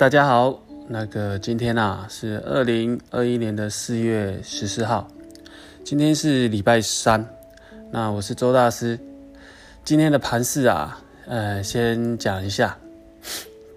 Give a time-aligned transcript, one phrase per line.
[0.00, 0.58] 大家好，
[0.88, 5.06] 那个今天啊是二零二一年的四月十四号，
[5.84, 7.22] 今天是礼拜三，
[7.90, 8.98] 那我是周大师。
[9.84, 12.78] 今天的盘势啊，呃，先讲一下，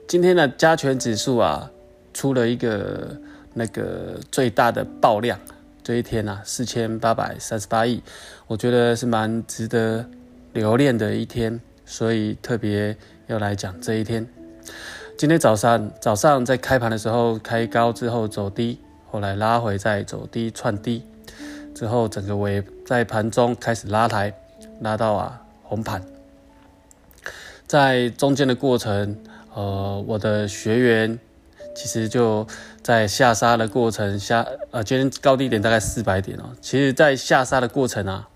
[0.07, 1.69] 今天的加权指数啊
[2.13, 3.19] 出了一个
[3.53, 5.37] 那个最大的爆量，
[5.83, 8.01] 这一天啊四千八百三十八亿，
[8.47, 10.09] 我觉得是蛮值得
[10.53, 12.95] 留恋的一天，所以特别
[13.27, 14.25] 要来讲这一天。
[15.15, 21.05] 今天早上早上在开盘的时候开高之后走低，后来拉回再走低串低，
[21.73, 24.33] 之后整个尾在盘中开始拉抬，
[24.81, 26.03] 拉到啊红盘。
[27.67, 29.17] 在中间的过程，
[29.53, 31.17] 呃，我的学员
[31.75, 32.45] 其实就
[32.81, 36.51] 在下杀的过程下，呃，今天高低点大概四百点哦。
[36.59, 38.27] 其实，在下杀的过程啊，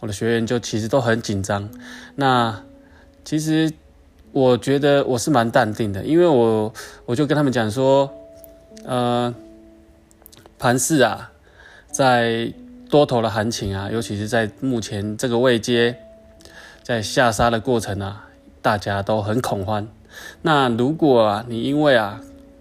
[0.00, 1.68] 我的学员就其实都很紧张。
[2.14, 2.62] 那
[3.24, 3.72] 其实。
[4.30, 6.72] 我觉得我是蛮淡定的，因为我
[7.06, 8.12] 我就跟他们讲说，
[8.84, 9.34] 呃，
[10.58, 11.32] 盘市啊，
[11.90, 12.52] 在
[12.90, 15.96] 多头的行情啊，尤其是在目前这个位阶，
[16.82, 18.28] 在下杀的过程啊，
[18.60, 19.88] 大家都很恐慌。
[20.42, 22.20] 那如果啊，你因为啊，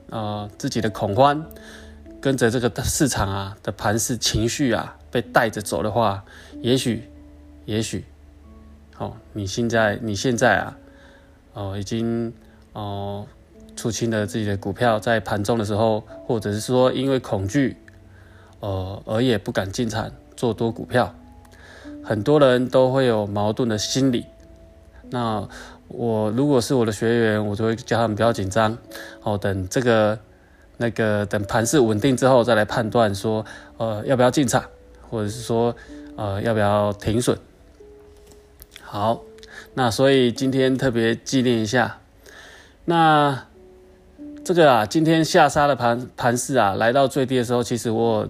[0.10, 1.46] 呃，自己的恐慌，
[2.22, 6.24] 跟着这个市场啊的盘势情绪啊被带着走的话，
[6.62, 7.10] 也许，
[7.66, 8.06] 也许，
[8.98, 10.78] 哦，你现在你现在啊。
[11.58, 12.32] 哦，已经
[12.74, 13.26] 哦
[13.76, 17.76] 出清了自己的股票，在盘中的时候，或者是说因为恐惧，
[18.60, 21.16] 呃，而也不敢进场做多股票。
[22.04, 24.28] 很多人都会有矛盾的心理。
[25.10, 25.50] 那
[25.88, 28.78] 我如果是我的学员，我就会叫他们不要紧张。
[29.24, 30.20] 哦，等这个
[30.78, 33.44] 那个等盘势稳定之后，再来判断说，
[33.78, 34.64] 呃，要不要进场，
[35.10, 35.76] 或者是说，
[36.18, 37.36] 呃，要不要停损。
[38.84, 39.27] 好。
[39.78, 42.00] 那所以今天特别纪念一下，
[42.86, 43.44] 那
[44.44, 48.28] 这个啊，今天下杀的盘盘势啊，来到最低的时候，其实我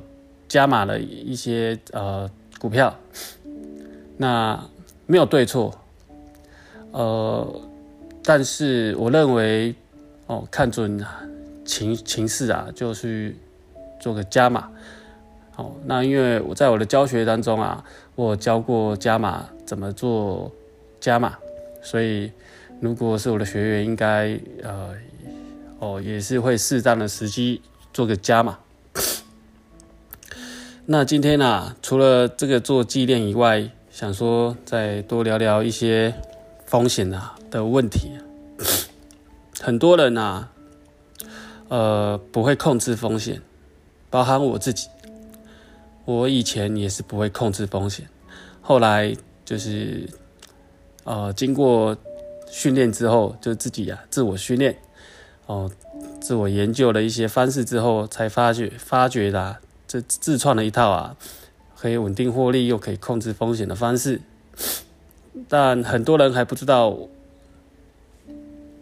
[0.49, 2.93] 加码了一些呃股票，
[4.17, 4.61] 那
[5.05, 5.73] 没有对错，
[6.91, 7.61] 呃，
[8.25, 9.73] 但是我认为
[10.25, 11.01] 哦，看准
[11.63, 13.37] 情情势啊，就去
[14.01, 14.67] 做个加码。
[15.55, 17.81] 哦，那因为我在我的教学当中啊，
[18.15, 20.51] 我教过加码怎么做。
[21.07, 21.37] 加码，
[21.81, 22.29] 所以
[22.81, 24.93] 如果是我的学员，应该呃
[25.79, 27.61] 哦也是会适当的时机
[27.93, 28.59] 做个加码。
[30.85, 36.13] 那今天呢，除了这个做纪念以外，想说再多聊聊一些
[36.65, 38.11] 风险啊的问题。
[39.61, 40.49] 很多人呐，
[41.69, 43.41] 呃不会控制风险，
[44.09, 44.89] 包含我自己，
[46.03, 48.05] 我以前也是不会控制风险，
[48.61, 50.09] 后来就是。
[51.07, 51.95] 呃，经过
[52.51, 54.77] 训练之后，就自己啊自我训练，
[55.45, 55.71] 哦，
[56.19, 59.55] 自我研究了一些方式之后，才发觉发觉的
[59.87, 61.15] 这自创了一套啊，
[61.77, 64.19] 可以稳定获利又可以控制风险的方式。
[65.47, 66.89] 但很多人还不知道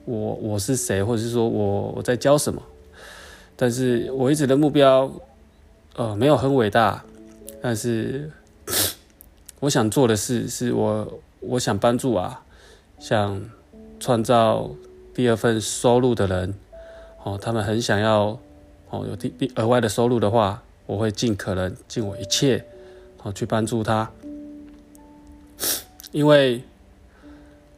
[0.05, 2.59] 我我是谁，或者是说我我在教什么。
[3.55, 5.11] 但是我一直的目标，
[5.95, 7.05] 呃，没有很伟大，
[7.61, 8.31] 但是
[9.61, 11.19] 我想做的事是我。
[11.47, 12.43] 我想帮助啊，
[12.99, 13.41] 想
[13.99, 14.69] 创造
[15.13, 16.53] 第二份收入的人，
[17.23, 18.37] 哦，他们很想要
[18.89, 22.65] 哦有第第额外的收入的话，我会尽可能尽我一切，
[23.23, 24.11] 哦去帮助他，
[26.11, 26.63] 因为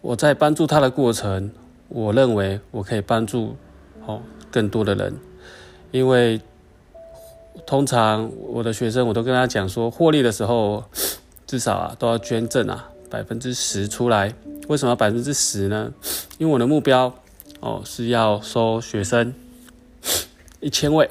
[0.01, 1.51] 我在帮助他的过程，
[1.89, 3.55] 我认为我可以帮助
[4.05, 5.13] 哦更多的人，
[5.91, 6.39] 因为
[7.65, 10.83] 通常我的学生我都跟他讲说，获利的时候
[11.45, 12.89] 至少啊都要捐赠啊。
[13.09, 14.33] 百分之十出来，
[14.67, 15.93] 为什么百分之十呢？
[16.37, 17.13] 因为我的目标
[17.59, 19.33] 哦是要收学生
[20.59, 21.09] 一千位，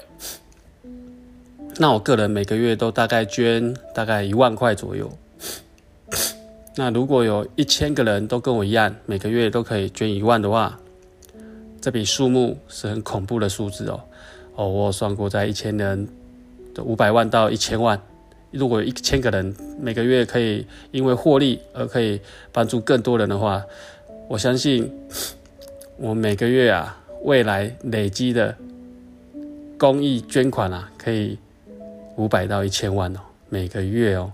[1.79, 5.11] 那我个人每个月都大概捐大概一万块左右。
[6.77, 10.79] 那如果有一千个人都跟我一样，每个月都可以捐一万的话，
[11.81, 14.01] 这笔数目是很恐怖的数字哦。
[14.57, 16.07] 哦，我算过在一千人
[16.75, 17.99] 的五百万到一千万。
[18.57, 22.21] 如果一千个人每个月可以因为获利而可以
[22.53, 23.63] 帮助更多人的话，
[24.29, 24.91] 我相信
[25.99, 28.57] 我每个月啊，未来累积的
[29.79, 31.39] 公益捐款啊，可以
[32.17, 34.33] 五百到一千万哦，每个月哦，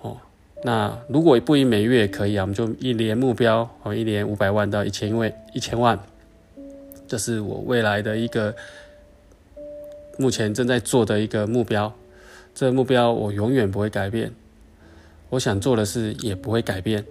[0.00, 0.16] 哦，
[0.62, 5.98] 那如果不以每月也可以啊，我们就一年目标哦，一年五百万到一千位一千万，
[7.06, 8.54] 这是我未来的一个
[10.18, 11.92] 目前正在做的一个目标。
[12.54, 14.32] 这目标我永远不会改变，
[15.30, 17.04] 我想做的事也不会改变，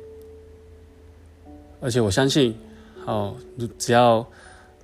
[1.81, 2.55] 而且我相信，
[3.05, 3.35] 哦，
[3.77, 4.25] 只要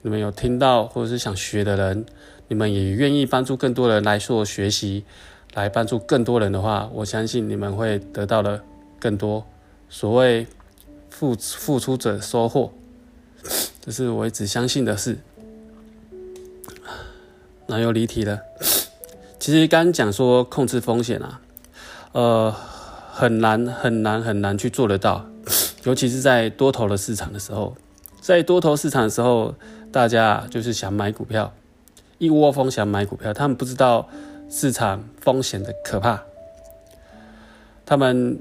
[0.02, 2.06] 你们有听到或者是想学的人，
[2.50, 5.06] 你们也愿意帮助更多人来做学习，
[5.54, 8.62] 来帮助更多人的话，我相信你们会得到的
[9.00, 9.46] 更多。
[9.90, 10.46] 所谓
[11.10, 12.74] 付付出者收获，
[13.80, 15.18] 这是我一直相信的事。
[17.66, 18.42] 那又离题了。
[19.50, 21.42] 其实刚刚讲说控制风险啊，
[22.12, 22.56] 呃，
[23.12, 25.26] 很难很难很难去做得到，
[25.86, 27.76] 尤其是在多头的市场的时候，
[28.22, 29.56] 在多头市场的时候，
[29.92, 31.52] 大家就是想买股票，
[32.20, 34.08] 一窝蜂想买股票，他们不知道
[34.52, 36.22] 市场风险的可怕，
[37.88, 38.40] 他们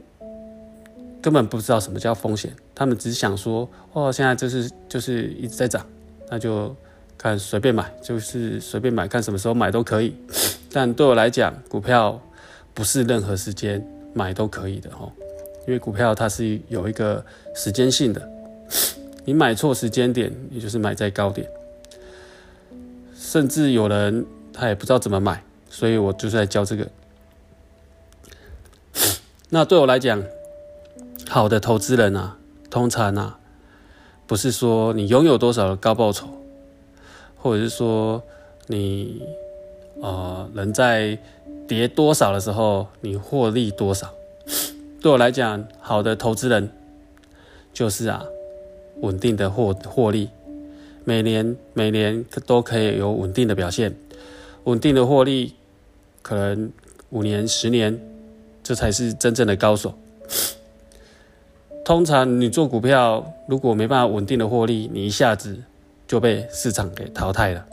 [1.22, 5.86] 根本不知道什么叫风险，他们只想说，哦，现在就是就是一直在涨，
[6.30, 6.76] 那就。
[7.20, 10.14] 看随便买，就是随便买，看什么时候买都可以。
[10.78, 12.22] 但对我来讲，股票
[12.72, 13.84] 不是任何时间
[14.14, 15.10] 买都可以的哦，
[15.66, 18.30] 因为股票它是有一个时间性的。
[19.24, 21.50] 你买错时间点，也就是买在高点。
[23.16, 26.86] 甚至有人他也不知道怎么买，所以我就是在教这个。
[29.48, 30.22] 那对我来讲，
[31.28, 32.38] 好的投资人啊，
[32.70, 33.40] 通常啊，
[34.28, 36.28] 不是说你拥有多少的高报酬。
[37.34, 38.22] 或者是说，
[38.68, 39.20] 你
[40.00, 41.18] 呃人在
[41.66, 44.12] 跌多少的时候，你获利多少？
[45.02, 46.70] 对我来讲，好的投资人
[47.72, 48.24] 就是啊，
[49.00, 50.30] 稳定的获获利，
[51.04, 53.94] 每年每年都可以有稳定的表现，
[54.64, 55.54] 稳定的获利，
[56.22, 56.72] 可能
[57.10, 58.00] 五年十年，
[58.62, 59.94] 这才是真正的高手。
[61.84, 65.58] 通常你做股票，如果没办法稳定的获利，你一下子。
[66.08, 67.66] 就被市场给淘汰了。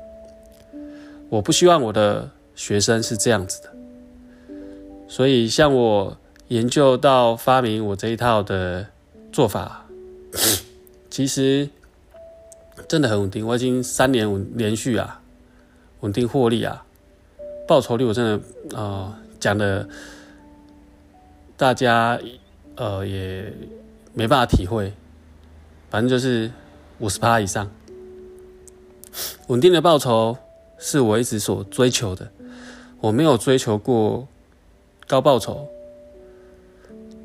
[1.35, 3.69] 我不希望我的学生是这样子的，
[5.05, 6.17] 所以像我
[6.47, 8.87] 研究到发明我这一套的
[9.33, 9.85] 做法，
[11.11, 11.67] 其实
[12.87, 13.45] 真的很稳定。
[13.45, 15.21] 我已经三年稳连续啊，
[15.99, 16.85] 稳定获利啊，
[17.67, 18.23] 报酬率我真
[18.71, 19.89] 的啊讲的，
[21.57, 22.17] 大家
[22.77, 23.51] 呃也
[24.13, 24.93] 没办法体会，
[25.89, 26.49] 反正就是
[26.99, 27.69] 五十趴以上。
[29.47, 30.37] 稳定的报酬
[30.77, 32.29] 是我一直所追求的，
[33.01, 34.27] 我没有追求过
[35.07, 35.67] 高报酬，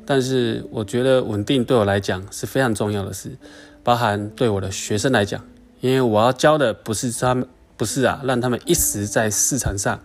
[0.05, 3.37] 但是我觉得稳定对我来讲是非常重要的事，
[3.83, 5.45] 包含对我的学生来讲，
[5.79, 9.99] 因为我要教的不是他们，不是啊，让他们一时在市场上，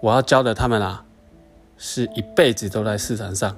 [0.00, 1.04] 我要教的他们啊，
[1.78, 3.56] 是一辈子都在市场上，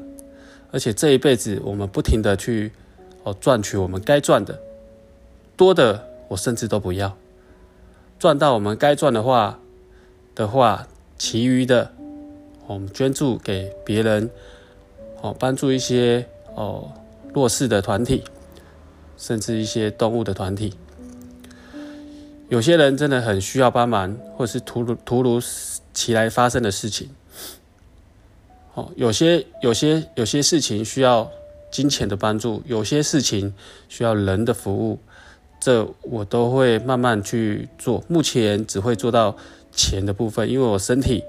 [0.71, 2.73] 而且这一辈子我们不停的去
[3.23, 4.61] 哦赚取我们该赚的，
[5.57, 7.17] 多的我甚至都不要。
[8.19, 9.59] 赚到我们该赚的话
[10.35, 10.87] 的话，
[11.19, 11.93] 其余的
[12.67, 14.31] 我们捐助给别人，
[15.21, 16.91] 哦，帮助一些哦
[17.33, 18.25] 弱势的团体，
[19.17, 20.75] 甚至一些动物的团体。
[22.49, 25.41] 有些人真的很需要帮忙，或是突如突如
[25.93, 27.11] 其来发生的事情。
[28.75, 31.31] 哦，有些有些有些事情需要
[31.71, 33.55] 金钱的帮助，有些事情
[33.89, 34.99] 需要人的服务。
[35.65, 39.35] 这我都会慢慢去做，目前只会做到
[39.73, 41.25] 钱的部分，因为我身体，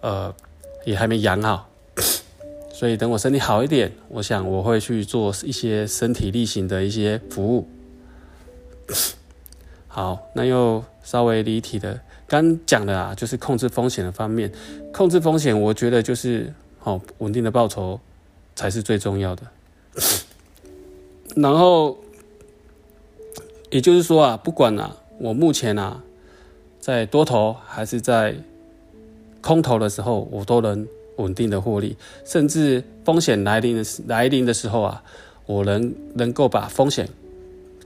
[0.00, 0.34] 呃，
[0.84, 1.68] 也还没养好，
[2.72, 7.68] 所以等我身体好一点，我想我会去做一些身体力行的一些服务。
[9.86, 14.50] 好，那又稍微离题的，刚讲的啊，就是控制风险的方面，
[14.92, 18.00] 控制风险，我觉得就是好稳定的报酬
[18.56, 19.42] 才是最重要的，
[21.36, 21.96] 然后。
[23.76, 26.02] 也就是说啊，不管啊，我目前啊，
[26.80, 28.34] 在多头还是在
[29.42, 35.02] 空头的时候，我都能稳定的获利，甚至风险来临的来临的时候啊，
[35.44, 37.06] 我能能够把风险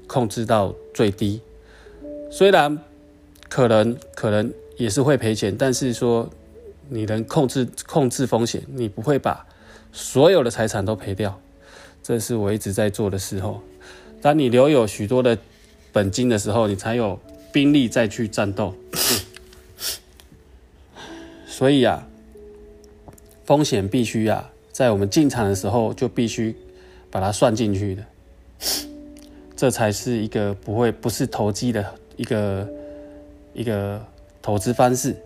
[0.07, 1.41] 控制到最低。
[2.31, 2.79] 虽然
[3.49, 6.31] 可能可能也是会赔钱，但是说
[6.89, 9.45] 你能控制控制风险，你不会把
[9.91, 11.37] 所有的财产都赔掉。
[12.01, 13.61] 这是我一直在做的时候，
[14.23, 15.37] 当你留有许多的。
[15.93, 17.19] 本金的时候，你才有
[17.53, 18.75] 兵力再去战斗。
[21.47, 22.07] 所以啊，
[23.45, 26.57] 风险必须啊，在我们进场的时候就必须
[27.11, 28.05] 把它算进去的，
[29.57, 31.85] 这才是一个不会不是投机的
[32.17, 32.69] 一个
[33.53, 34.05] 一个
[34.41, 35.17] 投资方式。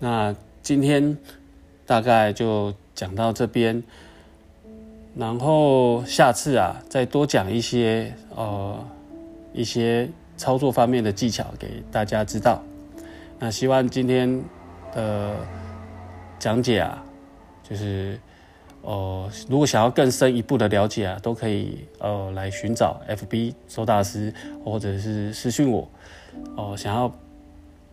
[0.00, 1.16] 那今天
[1.86, 3.82] 大概就讲到这边。
[5.16, 8.84] 然后下次啊，再多讲一些呃
[9.54, 10.06] 一些
[10.36, 12.62] 操作方面的技巧给大家知道。
[13.38, 14.42] 那希望今天
[14.94, 15.34] 的
[16.38, 17.02] 讲解啊，
[17.62, 18.18] 就是
[18.82, 25.88] 哦，如果想要更深一步的了解啊，都可以呃来寻找 FB 周大师，或者是私讯我
[26.56, 26.76] 哦。
[26.76, 27.10] 想要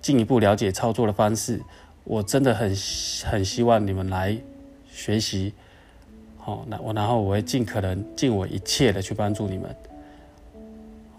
[0.01, 1.61] 进一步了解操作的方式，
[2.03, 2.75] 我真的很
[3.23, 4.37] 很希望你们来
[4.91, 5.53] 学习。
[6.37, 9.75] 好，那我然后我会尽可能尽我一切的去帮助你们，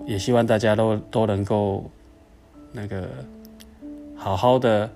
[0.06, 1.84] 也希望大家都都能够
[2.72, 3.08] 那个
[4.16, 4.90] 好好的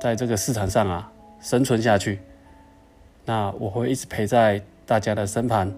[0.00, 1.10] 在这个市场上啊
[1.40, 2.18] 生存下去。
[3.24, 5.72] 那我会一直陪在大家的身旁，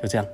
[0.00, 0.26] 就这样。